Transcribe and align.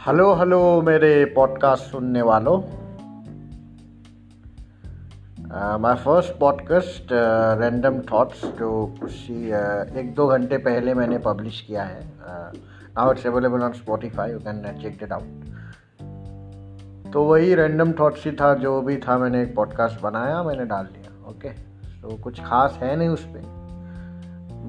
Hello 0.00 0.34
hello 0.34 0.82
मेरे 0.82 1.24
podcast 1.24 1.84
सुनने 1.84 2.22
वालों। 2.22 2.58
My 5.78 5.94
first 5.94 6.38
podcast 6.38 7.08
random 7.60 8.00
thoughts 8.00 8.44
जो 8.44 8.96
कुछ 9.00 9.12
ही 9.12 9.50
uh, 9.50 9.96
एक 9.96 10.14
दो 10.14 10.26
घंटे 10.26 10.58
पहले 10.58 10.94
मैंने 10.94 11.18
पब्लिश 11.18 11.60
किया 11.60 11.82
है। 11.82 12.12
Now 12.96 13.12
it's 13.12 13.26
available 13.26 13.62
on 13.62 13.72
Spotify 13.72 14.30
you 14.30 14.38
can 14.38 14.78
check 14.82 14.98
it 15.02 15.12
out 15.12 15.28
तो 17.12 17.24
वही 17.24 17.54
रैंडम 17.54 17.92
थॉट्स 17.92 18.24
ही 18.24 18.32
था 18.32 18.54
जो 18.54 18.80
भी 18.80 18.96
था 18.96 19.18
मैंने 19.18 19.42
एक 19.42 19.54
पॉडकास्ट 19.56 20.00
बनाया 20.00 20.42
मैंने 20.42 20.64
डाल 20.64 20.84
दिया 20.84 21.30
ओके 21.30 21.48
okay? 21.48 21.60
तो 22.02 22.22
कुछ 22.22 22.40
खास 22.40 22.78
है 22.82 22.96
नहीं 22.96 23.08
उस 23.08 23.24
पर 23.24 23.59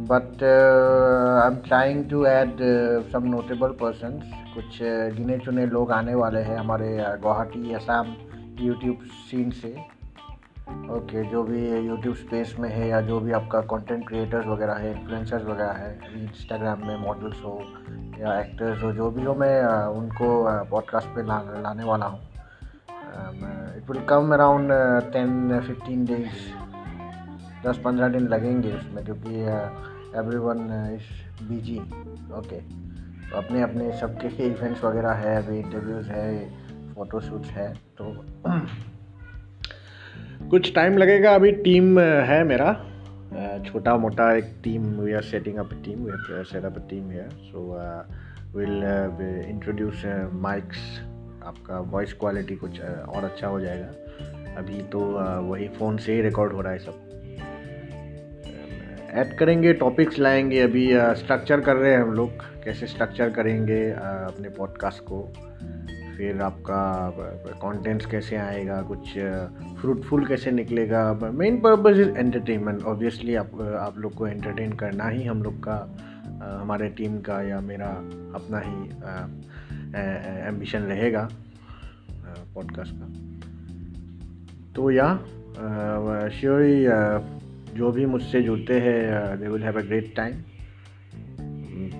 but 0.01 0.43
I 0.43 1.47
am 1.47 1.55
trying 1.55 2.03
to 2.09 2.25
add 2.25 2.57
some 3.11 3.23
notable 3.23 3.71
persons 3.81 4.31
कुछ 4.53 4.77
uh, 4.77 5.17
गिने 5.17 5.37
चुने 5.37 5.65
लोग 5.65 5.91
आने 5.91 6.15
वाले 6.15 6.39
हैं 6.39 6.57
हमारे 6.57 6.87
uh, 6.99 7.21
Guwahati 7.21 7.73
Assam 7.73 8.13
YouTube 8.59 8.99
scene 9.29 9.51
से। 9.51 9.69
ओके 9.69 11.19
okay, 11.19 11.31
जो 11.31 11.43
भी 11.43 11.87
यूट्यूब 11.87 12.15
स्पेस 12.15 12.55
में 12.59 12.69
है 12.69 12.87
या 12.87 13.01
जो 13.01 13.19
भी 13.19 13.31
आपका 13.31 13.61
कंटेंट 13.61 14.07
क्रिएटर्स 14.07 14.47
वगैरह 14.47 14.73
है 14.73 14.91
इन्फ्लुएंसर्स 14.91 15.45
वगैरह 15.45 15.71
है 15.71 16.23
इंस्टाग्राम 16.23 16.87
में 16.87 16.97
मॉडल्स 16.97 17.43
हो 17.45 17.61
या 18.19 18.39
एक्टर्स 18.39 18.83
हो 18.83 18.91
जो 18.91 19.09
भी 19.11 19.23
हो 19.23 19.33
मैं 19.35 19.55
uh, 19.63 19.97
उनको 19.97 20.27
पॉडकास्ट 20.71 21.07
पे 21.07 21.23
ला, 21.23 21.41
लाने 21.61 21.83
वाला 21.83 22.05
हूँ। 22.05 22.19
It 23.77 23.89
will 23.91 24.03
come 24.05 24.33
around 24.33 24.71
ten 25.13 25.59
fifteen 25.67 26.05
days 26.05 26.49
दस 27.67 27.77
पंद्रह 27.77 28.07
दिन 28.07 28.27
लगेंगे 28.27 28.71
उसमें 28.73 29.03
क्योंकि 29.05 29.33
every 30.17 30.37
one 30.37 30.59
is 30.93 31.47
busy 31.49 31.79
okay 32.37 32.59
तो 33.31 33.37
अपने 33.37 33.61
अपने 33.61 33.91
सबके 33.99 34.27
इवेंट्स 34.45 34.83
वगैरह 34.83 35.11
है 35.11 35.35
अभी 35.43 35.59
इंटरव्यूज़ 35.59 36.07
है 36.07 36.49
फ़ोटोशूट्स 36.95 37.49
है 37.49 37.73
तो 38.01 38.05
कुछ 40.49 40.73
टाइम 40.75 40.97
लगेगा 40.97 41.35
अभी 41.35 41.51
टीम 41.51 41.95
uh, 41.95 42.23
है 42.27 42.43
मेरा। 42.43 42.69
Uh, 43.31 43.65
छोटा 43.65 43.97
मोटा 43.97 44.33
एक 44.33 44.55
team 44.63 44.85
we 44.99 45.13
are 45.13 45.21
setting 45.21 45.57
up 45.57 45.69
team 45.85 45.99
we 45.99 46.11
have 46.11 46.43
set 46.43 46.65
up 46.65 46.79
team 46.89 47.11
here 47.11 47.29
so 47.29 47.63
will 48.57 48.83
introduce 49.49 50.03
mics 50.33 50.99
आपका 51.43 51.79
वॉइस 51.79 52.13
क्वालिटी 52.13 52.55
कुछ 52.55 52.81
uh, 52.81 53.15
और 53.15 53.23
अच्छा 53.23 53.47
हो 53.47 53.59
जाएगा। 53.59 53.87
अभी 54.57 54.81
तो 54.81 54.99
वही 55.49 55.67
फ़ोन 55.67 55.97
से 55.97 56.13
ही 56.13 56.21
रिकॉर्ड 56.21 56.53
हो 56.53 56.61
रहा 56.61 56.73
है 56.73 56.79
सब। 56.79 57.10
ऐड 59.13 59.37
करेंगे 59.37 59.71
टॉपिक्स 59.73 60.19
लाएँगे, 60.19 60.59
अभी 60.59 60.87
स्ट्रक्चर 61.19 61.61
कर 61.61 61.75
रहे 61.75 61.91
हैं 61.91 62.01
हम 62.01 62.13
लोग, 62.13 62.29
कैसे 62.63 62.87
स्ट्रक्चर 62.87 63.29
करेंगे 63.29 63.79
अपने 63.91 64.49
पॉडकास्ट 64.49 65.03
को, 65.03 65.21
फिर 66.17 66.41
आपका 66.41 67.09
कंटेंट्स 67.63 68.05
कैसे 68.05 68.35
आएगा, 68.35 68.81
कुछ 68.81 69.17
फ्रूटफुल 69.81 70.25
कैसे 70.25 70.51
निकलेगा 70.51 71.03
main 71.33 71.57
purpose 71.57 71.99
is 71.99 72.09
entertainment 72.09 72.83
obviously 72.83 73.35
आप 73.35 73.61
आप 73.79 73.97
लोग 73.97 74.13
को 74.13 74.27
एंटरटेन 74.27 74.73
करना 74.73 75.07
ही 75.07 75.23
हम 75.23 75.43
लोग 75.43 75.59
का 75.59 75.77
हमारे 76.61 76.89
टीम 76.89 77.19
का 77.19 77.41
या 77.41 77.59
मेरा 77.61 77.89
अपना 78.35 78.59
ही 78.59 78.89
एम्बिशन 80.47 80.79
रहेगा 80.79 81.29
पॉडकास्ट 82.55 82.93
का। 82.95 83.07
तो 84.75 84.91
या 84.91 85.15
श्योरली 86.29 86.85
जो 87.75 87.91
भी 87.91 88.05
मुझसे 88.05 88.41
जुड़ते 88.41 88.79
हैं 88.79 89.39
they 89.39 89.47
will 89.47 89.63
have 89.63 89.79
a 89.79 89.81
great 89.81 90.15
time 90.15 90.33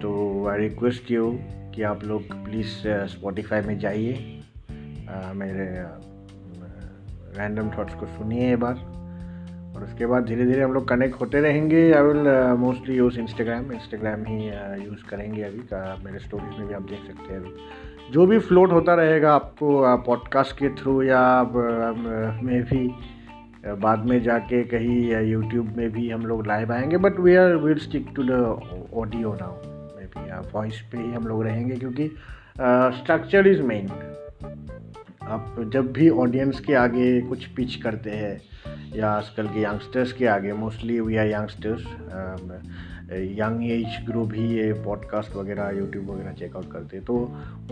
तो 0.02 0.12
आई 0.48 0.60
रिक्वेस्ट 0.60 1.12
यू 1.12 1.40
कि 1.76 1.84
आप 1.84 2.04
लोग 2.04 2.24
प्लीज़ 2.46 2.88
स्पॉटिफाई 3.08 3.62
में 3.62 3.80
जाइए। 3.80 4.14
Uh, 5.12 5.34
मेरे 5.36 5.66
रैंडम 7.38 7.70
uh, 7.70 7.78
थॉट्स 7.78 7.96
को 7.96 8.06
सुनिए 8.06 8.54
एक 8.54 8.60
बार। 8.60 8.74
और 9.76 9.84
उसके 9.84 10.06
बाद 10.06 10.26
धीरे 10.26 10.46
धीरे 10.46 10.62
हम 10.62 10.74
लोग 10.74 10.88
कनेक्ट 10.88 11.22
होते 11.22 11.42
रहेंगे। 11.42 11.92
I 11.94 12.04
will 12.04 12.28
mostly 12.60 12.96
use 12.96 13.20
Instagram 13.20 13.72
Instagram 13.72 14.24
he 14.28 14.46
use 14.86 15.00
uh, 15.00 15.10
करेंगे 15.10 15.42
अभी 15.42 15.60
का। 15.60 16.02
मेरे 16.06 16.20
स्टोरीज 16.20 16.60
में 16.60 16.68
भी 16.68 16.74
आप 16.74 16.82
देख 16.82 17.00
सकते 17.08 17.34
हैं। 17.34 17.40
अभी 17.42 18.12
जो 18.12 18.26
भी 18.26 18.40
फ्लोट 18.40 18.72
होता 18.72 18.94
रहेगा 18.94 19.34
आपको 19.34 19.98
पॉडकास्ट 19.98 20.58
के 20.58 20.70
थ्रू 20.70 21.02
या 21.04 21.44
मे 22.44 22.62
भी 22.62 22.88
बाद 23.66 24.06
में 24.06 24.22
जाके 24.24 24.64
कहीं 24.64 25.26
यूट्यूब 25.30 25.74
में 25.78 25.90
भी 25.92 26.10
हम 26.10 26.26
लोग 26.26 26.48
लाइव 26.48 26.72
आएँगे 26.74 26.98
but 26.98 27.20
we 27.20 27.36
are 27.36 27.56
will 27.56 27.78
stick 27.80 28.08
to 28.16 28.24
the 28.24 28.32
audio 28.94 29.34
now 29.42 29.56
maybe 30.06 30.50
voice 30.54 30.82
पे 30.92 30.98
ही 30.98 31.12
हम 31.12 31.28
लोग 31.28 31.44
रहेंगे, 31.44 31.76
क्योंकि 31.76 32.08
स्ट्रक्चर 32.98 33.48
इज़ 33.48 33.62
मेन 33.62 33.90
आप 35.24 35.56
जब 35.74 35.92
भी 35.94 36.10
ऑडियंस 36.10 36.60
के 36.60 36.74
आगे 36.74 37.22
कुछ 37.22 37.46
पिच 37.48 37.76
करते 37.76 38.10
हैं, 38.10 38.42
या 38.96 39.10
आजकल 39.10 39.48
के 39.48 39.62
यंगस्टर्स 39.64 40.14
के 40.14 40.26
आगे 40.28 40.54
mostly 40.54 41.00
we 41.00 41.18
are 41.18 41.28
youngsters 41.28 41.86
young 43.40 43.64
age 43.72 44.06
group 44.10 44.34
ही 44.34 44.48
ये 44.56 44.72
पॉडकास्ट 44.86 45.36
वगैरह 45.36 45.70
यूट्यूब 45.78 46.10
वगैरह 46.12 46.32
चेकआउट 46.32 46.72
करते 46.72 46.98
हैं। 46.98 47.06
तो 47.06 47.18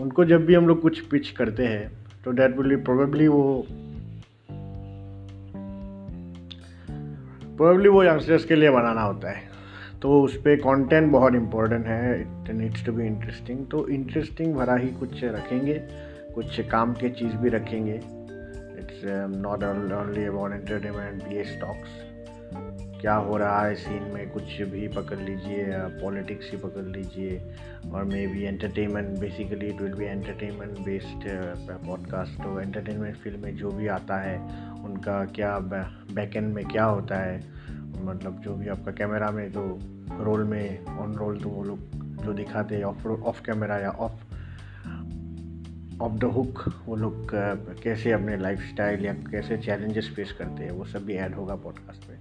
उनको 0.00 0.24
जब 0.24 0.46
भी 0.46 0.54
हम 0.54 0.68
लोग 0.68 0.80
कुछ 0.82 1.00
पिच 1.00 1.30
करते 1.30 1.66
हैं 1.66 1.90
तो 2.24 2.30
डैट 2.30 2.56
विल 2.58 2.76
प्रोबेबली 2.76 3.28
वो 3.28 3.66
प्रोबेबली 7.60 7.88
वो 7.88 8.02
यंगस्टर्स 8.04 8.44
के 8.44 8.54
लिए 8.54 8.70
बनाना 8.70 9.02
होता 9.02 9.30
है। 9.30 9.42
तो 10.02 10.20
उस 10.22 10.36
पर 10.36 10.60
कॉन्टेंट 10.60 11.10
बहुत 11.12 11.34
इंपॉर्टेंट 11.34 11.86
है। 11.86 12.20
It 12.20 12.50
needs 12.50 12.84
to 12.86 12.92
be 12.92 13.06
interesting 13.06 13.66
तो 13.70 13.86
इंटरेस्टिंग 13.88 14.54
भरा 14.54 14.76
ही 14.76 14.88
कुछ 14.88 15.24
रखेंगे। 15.24 15.74
कुछ 16.34 16.60
काम 16.60 16.92
के 16.92 17.08
चीज़ 17.10 17.36
भी 17.36 17.48
रखेंगे। 17.48 17.94
It's 17.94 19.02
not 19.36 19.64
only 19.64 20.24
about 20.24 20.52
entertainment 20.52 21.22
be 21.24 21.44
stocks 21.44 22.09
क्या 23.00 23.14
हो 23.14 23.36
रहा 23.36 23.64
है 23.64 23.74
सीन 23.74 24.02
में? 24.02 24.30
कुछ 24.30 24.62
भी 24.62 24.88
पकड़ 24.88 25.18
लीजिए 25.18 25.66
पॉलिटिक्स 26.02 26.50
ही 26.50 26.56
पकड़ 26.56 26.84
लीजिए। 26.86 27.54
और 27.92 28.04
maybe 28.26 28.42
entertainment 28.42 29.18
basically 29.18 29.66
it 29.66 29.80
will 29.80 29.94
be 29.94 30.04
entertainment 30.04 30.78
based 30.78 31.24
podcast 31.86 32.42
तो 32.42 32.60
एंटरटेनमेंट 32.60 33.16
फ़ील्ड 33.16 33.38
में 33.38 33.56
जो 33.56 33.70
भी 33.70 33.86
आता 33.86 34.16
है, 34.16 34.38
उनका 34.84 35.24
क्या 35.24 35.58
बैक 35.58 36.36
एंड 36.36 36.54
में 36.54 36.64
क्या 36.64 36.84
होता 36.84 37.16
है? 37.16 37.38
मतलब 38.04 38.40
जो 38.40 38.54
भी 38.54 38.68
आपका 38.68 38.92
कैमरा 38.92 39.30
में 39.30 39.52
जो 39.52 39.78
रोल 40.20 40.44
में 40.44 40.84
ऑन 40.86 41.14
रोल 41.14 41.40
तो 41.40 41.48
वो 41.48 41.64
लोग 41.64 41.78
जो 42.24 42.32
दिखाते 42.32 42.76
हैं 42.76 42.84
ऑफ़ 42.84 43.06
ऑफ़ 43.06 43.42
कैमरा 43.42 43.78
या 43.78 43.90
ऑफ़ 43.90 44.12
ऑफ़ 46.02 46.12
द 46.12 46.24
हुक 46.24 46.62
वो 46.86 46.96
लोग 46.96 47.30
कैसे 47.82 48.12
अपने 48.12 48.36
लाइफ 48.36 48.60
स्टाइल 48.60 49.04
या 49.04 49.12
कैसे 49.12 49.56
चैलेंजेस 49.58 50.12
फेस 50.16 50.32
करते 50.32 50.64
हैं, 50.64 50.70
वो 50.70 50.84
सब 50.84 51.04
भी 51.04 51.14
ऐड 51.14 51.34
होगा 51.34 51.54
पॉडकास्ट 51.54 52.10
में। 52.10 52.18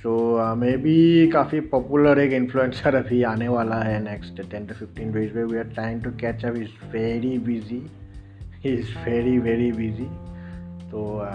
सो 0.00 0.10
मे 0.54 0.76
बी 0.76 1.28
काफ़ी 1.28 1.60
पॉपुलर 1.60 2.18
एक 2.18 2.32
इन्फ्लुएंसर 2.32 2.94
अभी 2.94 3.22
आने 3.22 3.48
वाला 3.48 3.76
है 3.76 4.02
next 4.04 4.50
ten 4.50 4.66
to 4.66 4.74
fifteen 4.74 5.12
days 5.12 5.34
में। 5.34 5.44
We 5.44 5.58
are 5.58 5.64
trying 5.64 6.02
to 6.02 6.10
catch 6.10 6.44
up 6.44 6.56
is 6.56 6.92
very 6.92 7.38
busy 7.38 7.82
is 8.66 8.98
very 9.08 9.38
very 9.38 9.72
busy 9.72 10.04
तो 10.90 11.28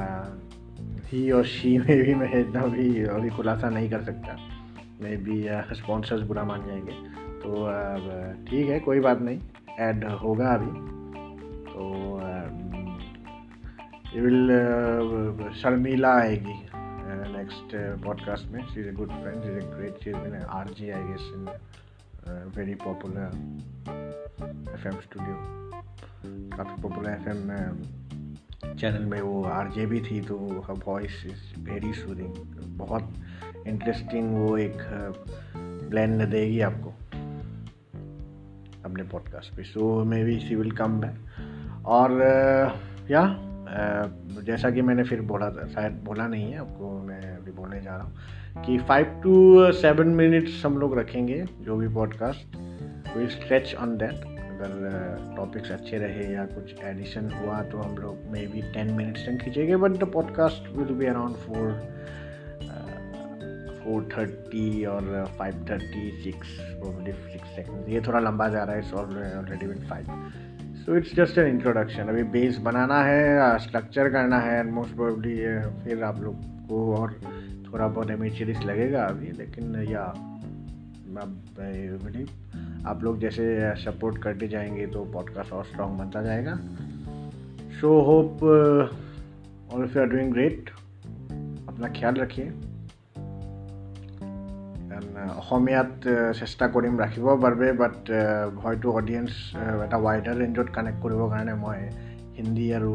ही 1.06 1.32
और 1.32 1.46
शी 1.46 1.78
में 1.78 2.04
भी 2.04 2.16
मैं 2.16 2.34
इतना 2.34 2.66
भी 2.66 3.04
अभी 3.04 3.30
खुलासा 3.30 3.70
नहीं 3.70 3.90
कर 3.90 4.02
सकता। 4.02 4.38
मे 5.02 5.18
बी 5.18 5.48
स्पॉन्सर्स 5.76 6.22
बुरा 6.22 6.44
मान 6.44 6.66
जाएँगे। 6.66 6.92
तो 7.44 7.52
ठीक 8.46 8.70
है, 8.70 8.80
कोई 8.80 9.00
बात 9.00 9.22
नहीं। 9.22 9.40
ऐड 9.80 10.06
होगा 10.06 10.48
अभी। 10.48 10.72
तो 11.72 11.82
विल 14.22 14.50
शर्मिला 15.54 16.16
आएगी। 16.16 16.65
नेक्स्ट 17.46 18.04
पॉडकास्ट 18.04 18.46
में 18.52 18.66
she 18.66 18.80
is 18.80 18.88
a 18.88 18.92
good 18.92 19.10
friend 19.10 19.44
is 19.44 19.66
a 19.66 19.70
great 19.70 20.04
she 20.04 20.10
is 20.10 20.46
R 20.46 20.70
J 20.70 20.90
I 20.90 21.04
guess 21.04 21.26
in 21.34 21.50
very 22.58 22.76
popular 22.76 23.26
F 24.74 24.88
M 24.88 25.00
studio 25.02 25.36
काफ़ी 26.58 26.82
पॉपुलर 26.82 27.10
एफ़ 27.12 27.30
एम 27.30 28.74
चैनल 28.76 29.06
में 29.06 29.22
वो 29.22 29.44
आर 29.44 29.72
जे 29.72 29.86
भी 29.86 30.02
थी 30.02 30.22
तो 30.22 30.64
her 30.68 30.74
voice 30.88 31.26
is 31.26 31.60
very 31.60 31.94
soothing 31.94 32.34
बहुत 32.78 33.14
interesting 33.68 34.36
वो 34.36 34.58
एक 34.58 34.78
blend 35.90 36.24
uh, 36.24 36.32
देगी 36.32 36.62
आपको 36.62 36.90
अपने 38.86 39.04
पॉडकास्ट 39.04 39.56
पे. 39.56 39.64
So 39.64 40.04
maybe 40.24 40.40
she 40.40 40.56
will 40.56 40.72
come 40.72 41.00
back 41.02 41.86
और 41.86 42.12
या 43.12 43.40
uh, 43.40 43.45
जैसा 44.44 44.70
कि 44.72 44.82
मैंने 44.82 45.04
फिर 45.04 45.22
बोला 45.22 45.50
था, 45.50 45.68
शायद 45.68 46.02
बोला 46.04 46.28
नहीं 46.28 46.52
है, 46.52 46.60
आपको 46.60 47.02
मैं 47.02 47.38
अभी 47.38 47.52
बोलने 47.52 47.82
जा 47.82 47.96
रहा 47.96 48.06
हूँ 48.06 48.16
कि 48.66 48.78
फाइव 48.78 49.22
टू 49.24 49.72
सेवन 49.72 50.08
मिनट्स 50.08 50.66
हम 50.66 50.78
लोग 50.78 51.00
रखेंगे 51.00 51.46
जो 51.62 51.76
भी 51.76 51.88
podcast 51.88 52.56
will 53.18 53.28
stretch 53.28 53.76
on 53.76 53.98
that 53.98 54.36
अगर 54.56 55.34
टॉपिक्स 55.38 55.72
अच्छे 55.72 55.98
रहे 55.98 56.34
या 56.34 56.46
कुछ 56.46 56.76
एडिशन 56.84 57.30
हुआ 57.30 57.62
तो 57.62 57.78
हम 57.78 57.98
लोग 57.98 58.32
मे 58.32 58.40
बी 58.40 58.62
टेन 58.62 58.92
मिनट्स 58.92 59.26
तक 59.26 59.38
खींचेंगे 59.44 59.76
but 59.76 59.92
the 59.92 60.04
podcast 60.04 60.78
will 60.78 60.96
be 60.96 61.06
around 61.06 61.36
four 61.36 61.96
four 63.84 64.10
thirty 64.18 64.86
और 64.86 65.32
five 65.40 65.66
thirty 65.70 66.12
six 66.24 66.48
six 67.34 67.48
second 67.56 67.90
ये 67.90 68.02
थोड़ा 68.02 68.20
लंबा 68.20 68.50
जा 68.50 68.64
रहा 68.64 68.74
है 68.74 68.80
it's 68.80 68.94
already 68.94 69.68
been 69.68 69.78
five 69.78 70.06
so 70.86 70.96
it's 70.96 71.16
just 71.16 71.38
an 71.38 71.48
introduction 71.48 72.04
अभी 72.04 72.24
बेस 72.24 72.58
बनाना 72.58 73.04
है 73.04 73.60
स्ट्रक्चर 73.60 74.10
करना 74.10 74.40
है 74.40 74.72
मोस्ट 74.72 74.96
प्रोबली 74.96 75.36
फिर 75.84 76.04
आप 76.04 76.20
लोग 76.22 76.36
को 76.42 76.96
और 76.96 77.14
थोड़ा 77.66 77.88
बहुत 77.88 78.12
एमेचरिस 78.12 78.60
लगेगा 78.60 79.04
अभी, 79.04 79.32
लेकिन, 79.32 79.76
या 79.90 80.14
बिलीव 82.06 82.30
आप 82.88 83.04
लोग 83.04 83.20
जैसे 83.20 83.76
सपोर्ट 83.76 84.24
करते 84.24 84.48
जाएँगे 84.48 84.88
तो 84.88 85.06
पॉडकास्ट 85.06 85.52
और 85.52 85.66
स्ट्रॉन्ग 85.66 86.00
बनता 86.00 86.22
जाएगा। 86.22 86.60
So 87.82 88.02
hope 88.02 88.44
all 89.74 89.90
you 89.96 90.02
are 90.02 90.08
doing 90.08 90.34
great 90.34 90.70
अपना 91.68 91.88
ख्याल 91.88 92.16
रखिए। 92.16 92.52
অসমীয়াত 95.42 95.92
চেষ্টা 96.40 96.66
কৰিম 96.76 96.94
ৰাখিবৰ 97.04 97.36
বাবে 97.46 97.68
বাট 97.82 97.98
হয়তো 98.64 98.88
অডিয়েঞ্চ 99.00 99.32
এটা 99.86 99.98
ৱাইডাৰ 100.06 100.36
ৰেঞ্জত 100.42 100.70
কানেক্ট 100.76 101.00
কৰিবৰ 101.04 101.28
কাৰণে 101.34 101.54
মই 101.64 101.80
হিন্দী 102.38 102.66
আৰু 102.78 102.92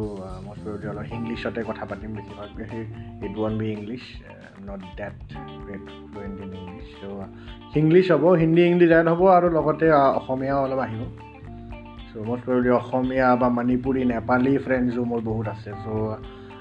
মষ্ট 0.46 0.64
অলপ 0.92 1.06
ইংলিছতে 1.18 1.60
কথা 1.68 1.84
পাতিম 1.90 2.10
বেছিভাগ 2.16 2.48
it 3.24 3.34
one 3.40 3.54
be 3.60 3.68
English 3.76 4.04
not 4.68 4.80
that 4.98 5.16
great 5.66 5.84
fluent 6.10 6.36
in 6.44 6.50
English 6.62 6.88
so' 7.00 7.76
English 7.76 8.06
হ'ব 8.12 8.24
হিন্দী 8.42 8.62
ইংলিছ 8.70 8.90
এড 8.90 9.08
হ'ব 9.08 9.22
আৰু 9.38 9.48
লগতে 9.56 9.86
অসমীয়াও 10.18 10.60
অলপ 10.64 10.80
আহিব। 10.86 11.02
চ' 12.08 12.24
মষ্ট 12.28 12.42
প্ৰবেবলি 12.46 12.70
অসমীয়া 12.80 13.28
বা 13.40 13.48
মণিপুৰী 13.58 14.00
নেপালী 14.12 14.52
ফ্ৰেণ্ডছো 14.64 15.02
মোৰ 15.10 15.20
বহুত 15.20 15.46
আছে 15.48 15.70
চ' 15.82 16.16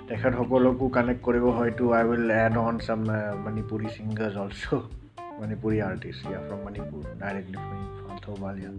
তেখেতসকলকো 0.08 0.86
কানেক্ট 0.96 1.22
কৰিব 1.24 1.46
হয়তো 1.58 1.84
I 1.98 2.04
will 2.10 2.32
add 2.44 2.56
on 2.58 2.76
some 2.86 3.00
Manipuri 3.44 3.88
singers 3.96 4.36
also' 4.38 5.09
Manipuri 5.40 5.78
artist 5.82 6.22
yeah 6.32 6.40
from 6.48 6.60
Manipur 6.66 7.02
directly 7.20 7.58
from 7.98 8.16
থৌবালিয়া 8.26 8.72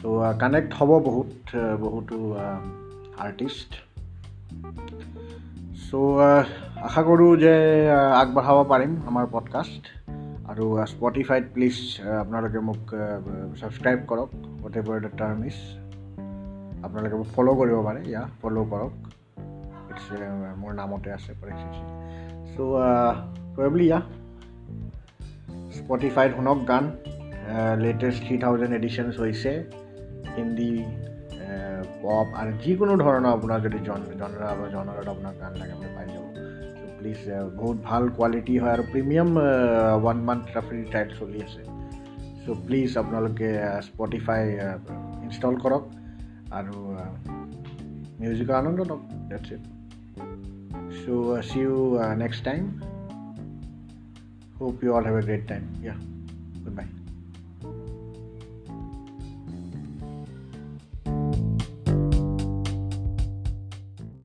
চ' 0.00 0.40
কানেক্ট 0.40 0.70
হ'ব 0.78 0.90
বহুত 1.08 1.32
বহুতো 1.80 2.16
আৰ্টিষ্ট 3.18 3.70
চ' 5.86 5.94
আশা 6.86 7.02
কৰোঁ 7.02 7.30
যে 7.36 7.54
আগবঢ়াব 8.22 8.58
পাৰিম 8.72 8.92
আমাৰ 9.10 9.24
পডকাষ্ট 9.32 9.82
আৰু 10.50 10.64
স্পটিফাইত 10.86 11.44
প্লিজ 11.54 11.76
আপোনালোকে 12.20 12.58
মোক 12.68 12.82
ছাবস্ক্ৰাইব 13.60 13.98
কৰক 14.10 14.30
what 14.60 14.74
ever 14.80 14.96
the 15.00 15.12
term 15.20 15.38
is 15.50 15.58
আপোনালোকে 16.84 17.16
মোক 17.16 17.28
ফ'ল' 17.34 17.50
কৰিব 17.60 17.78
পাৰে 17.88 18.00
ইয়া 18.10 18.22
ফ'ল' 18.42 18.60
কৰক 18.72 18.92
ইটছ 19.90 20.06
মোৰ 20.60 20.72
নামতে 20.74 21.08
আছে 21.12 21.30
চ' 22.52 22.70
প্ৰবেবলি 23.54 23.84
ইয়া 23.84 24.00
স্পটিফাইত 25.86 26.30
শুনক 26.36 26.58
গান। 26.68 26.84
লেটেষ্ট 27.84 28.20
থ্ৰী 28.26 28.36
থাউজেণ্ড 28.44 28.72
এডিশ্যনছ 28.80 29.14
হৈছে। 29.22 29.50
হিন্দী 30.36 30.72
পপ 32.02 32.28
আৰু 32.40 32.50
যিকোনো 32.62 32.94
ধৰণৰ 33.04 33.32
আপোনাৰ 33.36 33.58
যদি 33.66 33.78
জন 33.88 34.00
জনৰা 34.22 34.48
বা 34.58 34.64
আপোনাৰ 35.12 35.34
গান 35.42 35.52
লাগে 35.60 35.72
আপুনি 35.76 35.90
পাই 35.96 36.06
যাব। 36.14 36.24
প্লিজ 36.98 37.20
বহুত 37.60 37.76
ভাল 37.88 38.02
কোৱালিটি 38.16 38.54
হয় 38.62 38.72
আৰু 38.76 38.84
premium 38.92 39.30
one 39.98 40.18
month 40.28 40.44
free 40.68 40.80
trial 40.92 41.08
চলি 41.20 41.38
আছে। 41.46 41.62
চ' 42.42 42.58
প্লিজ 42.66 42.90
আপোনালোকে 43.02 43.48
স্পটিফাই 43.88 44.42
ইনষ্টল 45.26 45.54
কৰক 45.64 45.84
আৰু 46.58 46.74
মিউজিকৰ 48.20 48.54
আনন্দ 48.62 48.78
লওক 48.90 49.02
that's 49.30 49.48
it 49.56 49.62
so' 51.00 51.42
see 51.48 51.58
you 51.60 51.76
next 52.24 52.40
time 52.48 52.62
Hope 54.58 54.82
you 54.82 54.94
all 54.94 55.04
have 55.04 55.14
a 55.14 55.22
great 55.22 55.46
time. 55.46 55.68
Yeah. 55.82 55.96
Goodbye. 56.64 57.05